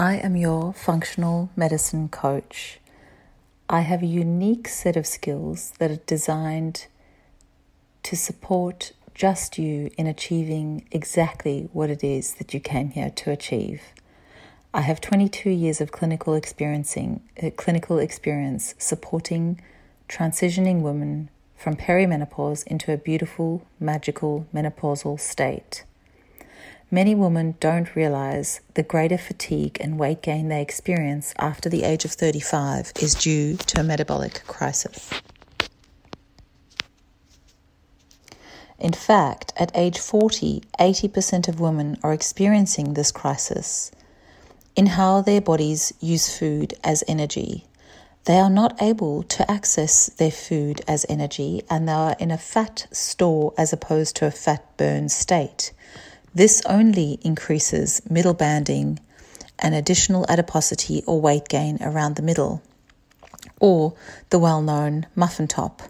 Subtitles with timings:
[0.00, 2.78] I am your functional medicine coach.
[3.68, 6.86] I have a unique set of skills that are designed
[8.04, 13.32] to support just you in achieving exactly what it is that you came here to
[13.32, 13.82] achieve.
[14.72, 19.60] I have 22 years of clinical experiencing uh, clinical experience supporting
[20.08, 25.82] transitioning women from perimenopause into a beautiful magical menopausal state.
[26.90, 32.06] Many women don't realize the greater fatigue and weight gain they experience after the age
[32.06, 35.10] of 35 is due to a metabolic crisis.
[38.78, 43.90] In fact, at age 40, 80% of women are experiencing this crisis
[44.74, 47.66] in how their bodies use food as energy.
[48.24, 52.38] They are not able to access their food as energy and they are in a
[52.38, 55.72] fat store as opposed to a fat burn state.
[56.38, 59.00] This only increases middle banding
[59.58, 62.62] and additional adiposity or weight gain around the middle,
[63.58, 63.94] or
[64.30, 65.82] the well known muffin top.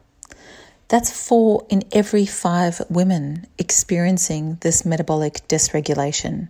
[0.88, 6.48] That's four in every five women experiencing this metabolic dysregulation.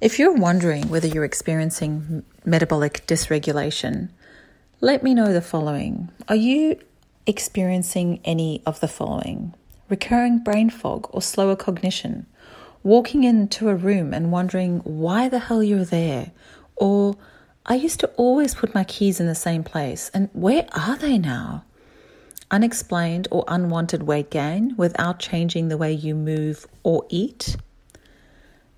[0.00, 4.08] If you're wondering whether you're experiencing metabolic dysregulation,
[4.80, 6.10] let me know the following.
[6.26, 6.80] Are you
[7.28, 9.54] experiencing any of the following?
[9.88, 12.26] Recurring brain fog or slower cognition?
[12.84, 16.30] Walking into a room and wondering why the hell you're there.
[16.76, 17.16] Or
[17.66, 21.18] I used to always put my keys in the same place, and where are they
[21.18, 21.64] now?
[22.50, 27.56] Unexplained or unwanted weight gain without changing the way you move or eat.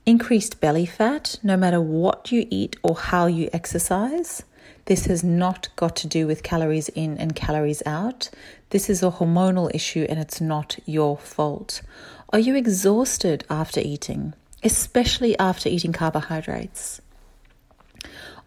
[0.06, 4.44] Increased belly fat no matter what you eat or how you exercise.
[4.84, 8.30] This has not got to do with calories in and calories out.
[8.70, 11.82] This is a hormonal issue and it's not your fault.
[12.30, 17.00] Are you exhausted after eating, especially after eating carbohydrates?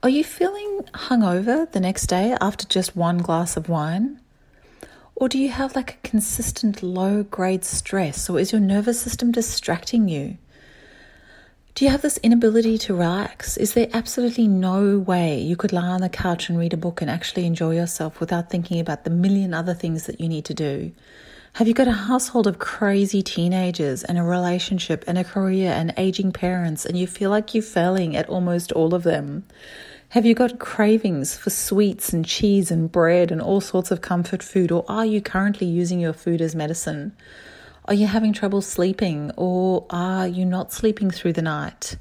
[0.03, 4.19] Are you feeling hungover the next day after just one glass of wine?
[5.15, 9.31] Or do you have like a consistent low grade stress, or is your nervous system
[9.31, 10.37] distracting you?
[11.73, 13.55] Do you have this inability to relax?
[13.55, 17.01] Is there absolutely no way you could lie on the couch and read a book
[17.01, 20.53] and actually enjoy yourself without thinking about the million other things that you need to
[20.53, 20.91] do?
[21.53, 25.93] Have you got a household of crazy teenagers and a relationship and a career and
[25.97, 29.43] aging parents and you feel like you're failing at almost all of them?
[30.09, 34.41] Have you got cravings for sweets and cheese and bread and all sorts of comfort
[34.41, 37.13] food, or are you currently using your food as medicine?
[37.85, 41.97] Are you having trouble sleeping, or are you not sleeping through the night?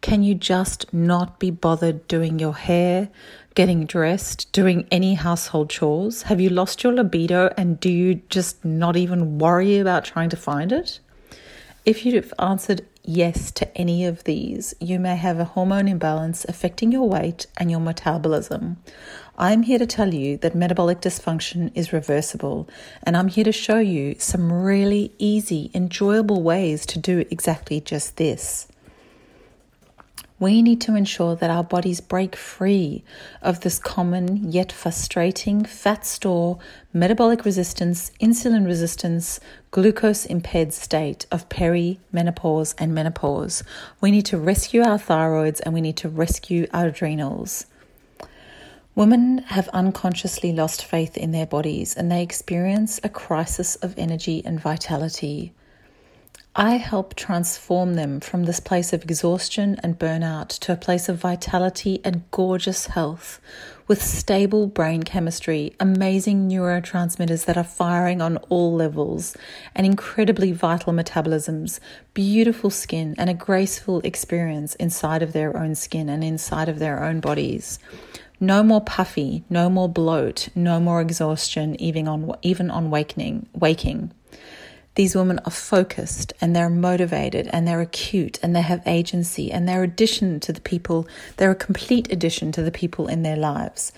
[0.00, 3.08] Can you just not be bothered doing your hair,
[3.54, 6.22] getting dressed, doing any household chores?
[6.22, 10.36] Have you lost your libido and do you just not even worry about trying to
[10.36, 11.00] find it?
[11.84, 16.90] If you've answered yes to any of these, you may have a hormone imbalance affecting
[16.90, 18.76] your weight and your metabolism.
[19.38, 22.68] I'm here to tell you that metabolic dysfunction is reversible,
[23.04, 28.16] and I'm here to show you some really easy, enjoyable ways to do exactly just
[28.16, 28.66] this
[30.38, 33.02] we need to ensure that our bodies break free
[33.40, 36.58] of this common yet frustrating fat store,
[36.92, 43.62] metabolic resistance, insulin resistance, glucose impaired state of perimenopause and menopause.
[44.00, 47.66] We need to rescue our thyroids and we need to rescue our adrenals.
[48.94, 54.42] Women have unconsciously lost faith in their bodies and they experience a crisis of energy
[54.44, 55.52] and vitality.
[56.58, 61.18] I help transform them from this place of exhaustion and burnout to a place of
[61.18, 63.42] vitality and gorgeous health
[63.86, 69.36] with stable brain chemistry, amazing neurotransmitters that are firing on all levels,
[69.74, 71.78] and incredibly vital metabolisms,
[72.14, 77.04] beautiful skin, and a graceful experience inside of their own skin and inside of their
[77.04, 77.78] own bodies.
[78.40, 84.10] No more puffy, no more bloat, no more exhaustion, even on even on wakening, waking.
[84.96, 89.68] These women are focused and they're motivated and they're acute and they have agency and
[89.68, 93.92] they're addition to the people, they're a complete addition to the people in their lives.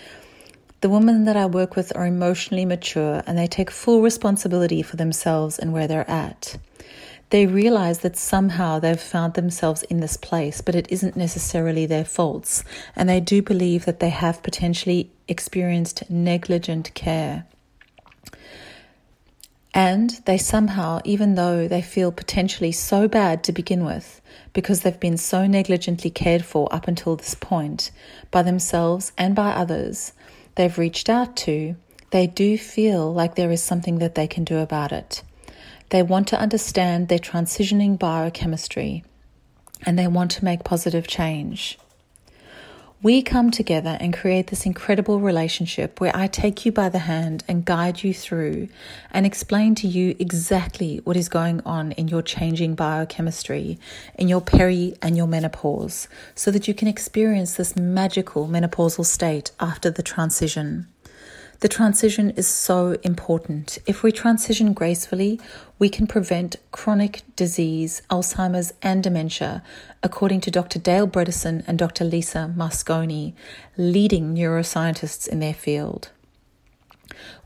[0.80, 4.96] The women that I work with are emotionally mature and they take full responsibility for
[4.96, 6.58] themselves and where they're at.
[7.30, 12.04] They realize that somehow they've found themselves in this place, but it isn't necessarily their
[12.04, 12.64] faults,
[12.96, 17.44] and they do believe that they have potentially experienced negligent care.
[19.74, 24.20] And they somehow, even though they feel potentially so bad to begin with,
[24.52, 27.90] because they've been so negligently cared for up until this point
[28.30, 30.12] by themselves and by others
[30.54, 31.76] they've reached out to,
[32.10, 35.22] they do feel like there is something that they can do about it.
[35.90, 39.04] They want to understand their transitioning biochemistry
[39.84, 41.78] and they want to make positive change.
[43.00, 47.44] We come together and create this incredible relationship where I take you by the hand
[47.46, 48.68] and guide you through
[49.12, 53.78] and explain to you exactly what is going on in your changing biochemistry,
[54.16, 59.52] in your peri and your menopause, so that you can experience this magical menopausal state
[59.60, 60.88] after the transition.
[61.60, 63.78] The transition is so important.
[63.84, 65.40] If we transition gracefully,
[65.76, 69.64] we can prevent chronic disease, Alzheimer's, and dementia,
[70.00, 70.78] according to Dr.
[70.78, 72.04] Dale Bredesen and Dr.
[72.04, 73.34] Lisa Mosconi,
[73.76, 76.10] leading neuroscientists in their field.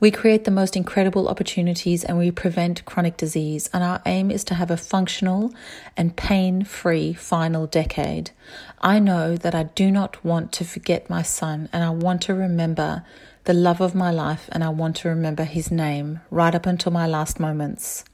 [0.00, 4.44] We create the most incredible opportunities and we prevent chronic disease, and our aim is
[4.44, 5.52] to have a functional
[5.96, 8.30] and pain free final decade.
[8.80, 12.34] I know that I do not want to forget my son, and I want to
[12.34, 13.04] remember
[13.44, 16.92] the love of my life, and I want to remember his name right up until
[16.92, 18.04] my last moments.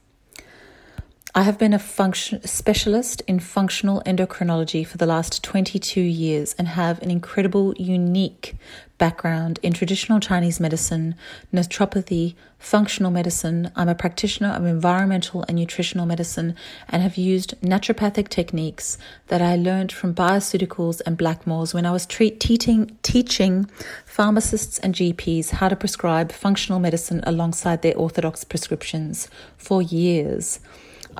[1.35, 6.69] I have been a function, specialist in functional endocrinology for the last 22 years and
[6.69, 8.55] have an incredible, unique
[8.97, 11.13] background in traditional Chinese medicine,
[11.53, 13.69] naturopathy, functional medicine.
[13.75, 16.55] I'm a practitioner of environmental and nutritional medicine
[16.89, 18.97] and have used naturopathic techniques
[19.27, 23.69] that I learned from bioceuticals and Blackmores when I was treat, teaching, teaching
[24.03, 30.59] pharmacists and GPs how to prescribe functional medicine alongside their orthodox prescriptions for years.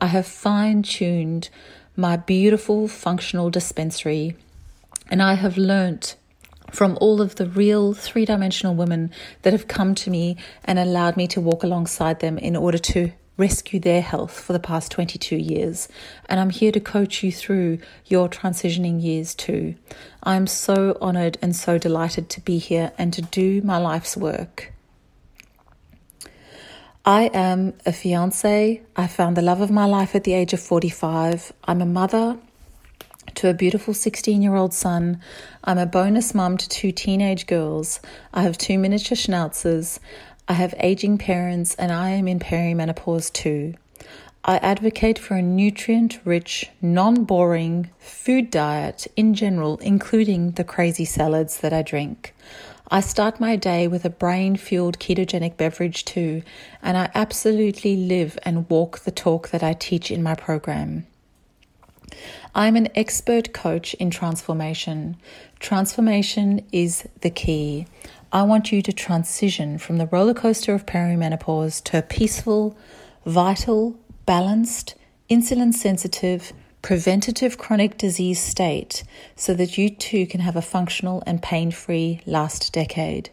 [0.01, 1.50] I have fine tuned
[1.98, 4.38] my beautiful functional dispensary
[5.10, 6.16] and I have learnt
[6.72, 9.12] from all of the real three dimensional women
[9.42, 13.12] that have come to me and allowed me to walk alongside them in order to
[13.36, 15.90] rescue their health for the past 22 years.
[16.30, 19.75] And I'm here to coach you through your transitioning years too.
[20.24, 24.72] I'm so honored and so delighted to be here and to do my life's work.
[27.10, 28.84] I am a fiance.
[28.96, 31.52] I found the love of my life at the age of 45.
[31.64, 32.38] I'm a mother
[33.34, 35.20] to a beautiful 16 year old son.
[35.64, 38.00] I'm a bonus mum to two teenage girls.
[38.32, 39.98] I have two miniature schnauzers.
[40.48, 43.74] I have aging parents, and I am in perimenopause too.
[44.46, 51.06] I advocate for a nutrient rich, non boring food diet in general, including the crazy
[51.06, 52.36] salads that I drink.
[52.92, 56.42] I start my day with a brain fueled ketogenic beverage too,
[56.82, 61.06] and I absolutely live and walk the talk that I teach in my program.
[62.56, 65.18] I'm an expert coach in transformation.
[65.60, 67.86] Transformation is the key.
[68.34, 72.76] I want you to transition from the roller coaster of perimenopause to a peaceful,
[73.24, 74.96] vital, balanced,
[75.30, 79.04] insulin sensitive, preventative chronic disease state
[79.36, 83.30] so that you too can have a functional and pain free last decade.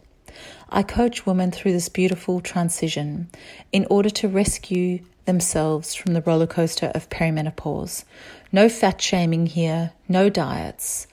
[0.68, 3.28] I coach women through this beautiful transition
[3.72, 8.04] in order to rescue themselves from the roller coaster of perimenopause.
[8.52, 11.06] No fat shaming here, no diets.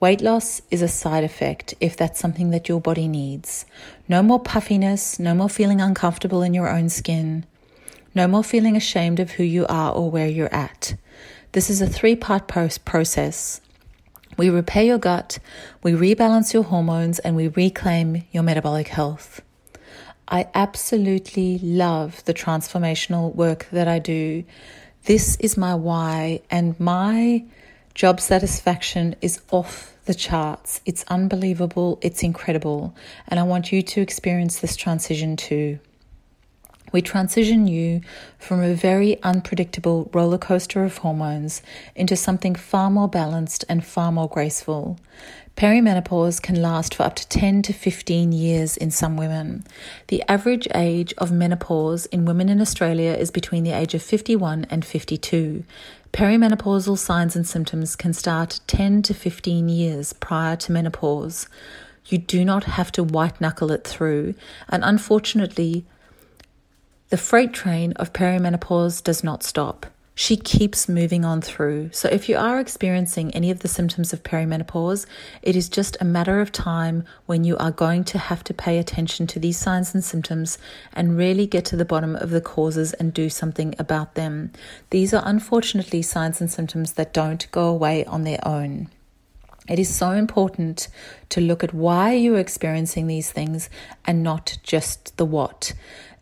[0.00, 3.64] Weight loss is a side effect if that's something that your body needs.
[4.08, 7.46] No more puffiness, no more feeling uncomfortable in your own skin,
[8.14, 10.94] no more feeling ashamed of who you are or where you're at.
[11.54, 13.60] This is a three part process.
[14.36, 15.38] We repair your gut,
[15.84, 19.40] we rebalance your hormones, and we reclaim your metabolic health.
[20.26, 24.42] I absolutely love the transformational work that I do.
[25.04, 27.44] This is my why, and my
[27.94, 30.80] job satisfaction is off the charts.
[30.84, 32.96] It's unbelievable, it's incredible,
[33.28, 35.78] and I want you to experience this transition too
[36.94, 38.00] we transition you
[38.38, 41.60] from a very unpredictable roller coaster of hormones
[41.96, 44.96] into something far more balanced and far more graceful.
[45.56, 49.64] Perimenopause can last for up to 10 to 15 years in some women.
[50.06, 54.66] The average age of menopause in women in Australia is between the age of 51
[54.70, 55.64] and 52.
[56.12, 61.48] Perimenopausal signs and symptoms can start 10 to 15 years prior to menopause.
[62.06, 64.34] You do not have to white knuckle it through,
[64.68, 65.84] and unfortunately,
[67.14, 69.86] the freight train of perimenopause does not stop.
[70.16, 71.90] She keeps moving on through.
[71.92, 75.06] So, if you are experiencing any of the symptoms of perimenopause,
[75.40, 78.78] it is just a matter of time when you are going to have to pay
[78.80, 80.58] attention to these signs and symptoms
[80.92, 84.50] and really get to the bottom of the causes and do something about them.
[84.90, 88.88] These are unfortunately signs and symptoms that don't go away on their own.
[89.68, 90.88] It is so important
[91.28, 93.70] to look at why you're experiencing these things
[94.04, 95.74] and not just the what.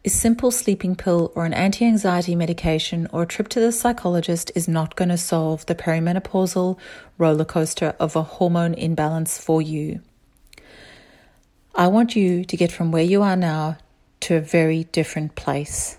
[0.05, 4.51] A simple sleeping pill or an anti anxiety medication or a trip to the psychologist
[4.57, 6.77] is not going to solve the perimenopausal
[7.19, 10.01] roller coaster of a hormone imbalance for you.
[11.73, 13.79] I want you to get from where you are now
[14.23, 15.99] to a very different place.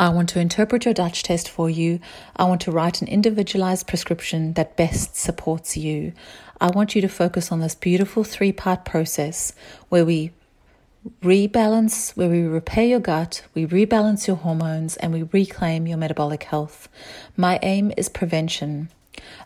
[0.00, 2.00] I want to interpret your Dutch test for you.
[2.34, 6.12] I want to write an individualized prescription that best supports you.
[6.60, 9.52] I want you to focus on this beautiful three part process
[9.90, 10.32] where we
[11.22, 16.44] rebalance, where we repair your gut, we rebalance your hormones, and we reclaim your metabolic
[16.44, 16.88] health.
[17.36, 18.88] My aim is prevention.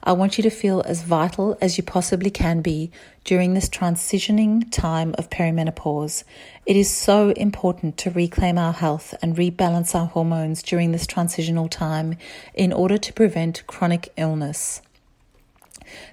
[0.02, 2.90] I want you to feel as vital as you possibly can be
[3.24, 6.24] during this transitioning time of perimenopause.
[6.66, 11.68] It is so important to reclaim our health and rebalance our hormones during this transitional
[11.68, 12.16] time
[12.54, 14.82] in order to prevent chronic illness.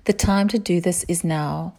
[0.05, 1.73] The time to do this is now.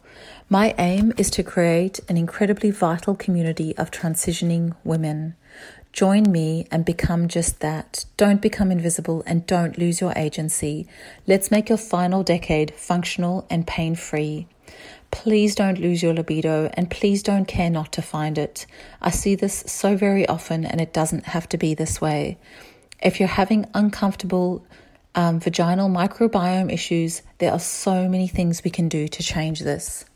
[0.51, 5.35] My aim is to create an incredibly vital community of transitioning women.
[5.93, 8.07] Join me and become just that.
[8.17, 10.89] Don't become invisible and don't lose your agency.
[11.27, 14.47] Let's make your final decade functional and pain free.
[15.11, 18.65] Please don't lose your libido and please don't care not to find it.
[19.03, 22.39] I see this so very often and it doesn't have to be this way.
[23.03, 24.65] If you're having uncomfortable
[25.15, 30.07] um, vaginal microbiome issues, there are so many things we can do to change this.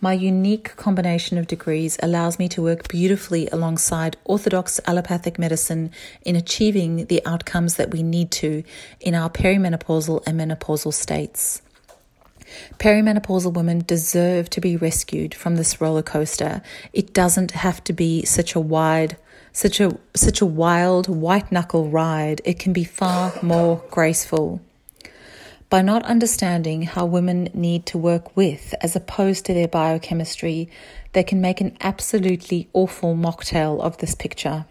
[0.00, 5.90] My unique combination of degrees allows me to work beautifully alongside orthodox allopathic medicine
[6.24, 8.64] in achieving the outcomes that we need to
[9.00, 11.62] in our perimenopausal and menopausal states.
[12.78, 16.60] Perimenopausal women deserve to be rescued from this roller coaster.
[16.92, 19.16] It doesn't have to be such a wide,
[19.52, 22.42] such a such a wild white knuckle ride.
[22.44, 24.60] It can be far more graceful
[25.74, 30.70] by not understanding how women need to work with as opposed to their biochemistry,
[31.14, 34.66] they can make an absolutely awful mocktail of this picture.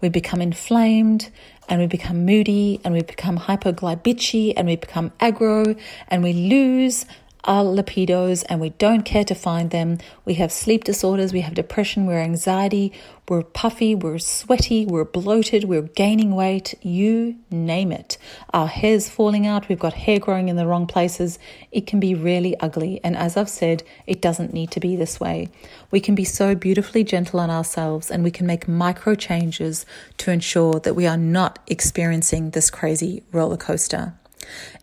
[0.00, 1.30] We become inflamed
[1.68, 5.78] and we become moody and we become hypoglycemic and we become aggro
[6.08, 7.06] and we lose
[7.46, 9.98] our libidos and we don't care to find them.
[10.24, 12.92] We have sleep disorders, we have depression, we're anxiety,
[13.28, 18.18] we're puffy, we're sweaty, we're bloated, we're gaining weight, you name it.
[18.52, 21.38] Our hair's falling out, we've got hair growing in the wrong places.
[21.72, 23.00] It can be really ugly.
[23.02, 25.48] And as I've said, it doesn't need to be this way.
[25.90, 29.86] We can be so beautifully gentle on ourselves and we can make micro changes
[30.18, 34.14] to ensure that we are not experiencing this crazy roller coaster.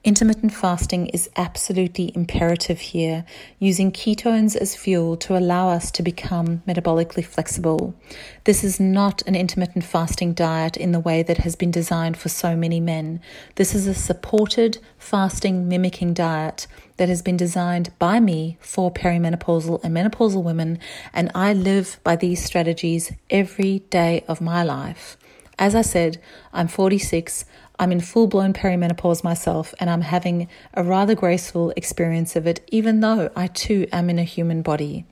[0.04, 3.26] Intermittent fasting is absolutely imperative here,
[3.60, 7.96] using ketones as fuel to allow us to become metabolically flexible.
[8.44, 12.30] This is not an intermittent fasting diet in the way that has been designed for
[12.30, 13.22] so many men.
[13.56, 16.68] This is a supported fasting mimicking diet
[16.98, 20.80] that has been designed by me for perimenopausal and menopausal women,
[21.14, 25.18] and I live by these strategies every day of my life.
[25.60, 26.20] As I said,
[26.52, 27.46] I'm 46.
[27.80, 32.62] I'm in full blown perimenopause myself, and I'm having a rather graceful experience of it,
[32.72, 35.06] even though I too am in a human body.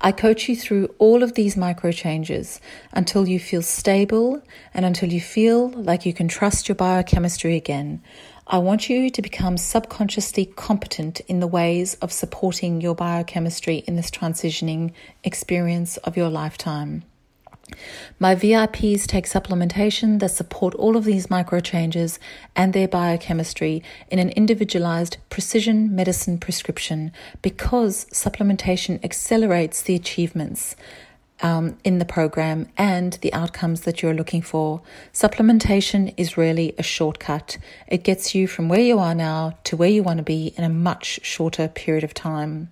[0.00, 2.60] I coach you through all of these micro changes
[2.92, 4.42] until you feel stable
[4.72, 8.00] and until you feel like you can trust your biochemistry again.
[8.46, 13.96] I want you to become subconsciously competent in the ways of supporting your biochemistry in
[13.96, 14.92] this transitioning
[15.24, 17.02] experience of your lifetime.
[18.18, 22.18] My VIPs take supplementation that support all of these micro changes
[22.56, 30.76] and their biochemistry in an individualized precision medicine prescription because supplementation accelerates the achievements
[31.40, 34.80] um, in the program and the outcomes that you're looking for.
[35.12, 37.58] Supplementation is really a shortcut.
[37.86, 40.64] It gets you from where you are now to where you want to be in
[40.64, 42.70] a much shorter period of time.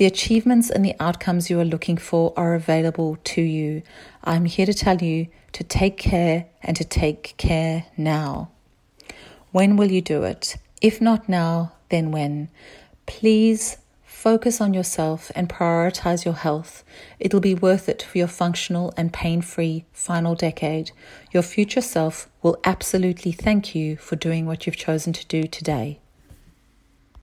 [0.00, 3.82] The achievements and the outcomes you are looking for are available to you.
[4.24, 8.48] I'm here to tell you to take care and to take care now.
[9.52, 10.56] When will you do it?
[10.80, 12.48] If not now, then when?
[13.04, 16.82] Please focus on yourself and prioritize your health.
[17.18, 20.92] It'll be worth it for your functional and pain free final decade.
[21.30, 25.98] Your future self will absolutely thank you for doing what you've chosen to do today.